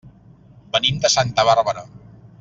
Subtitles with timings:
[0.77, 1.85] Venim de Santa Bàrbara.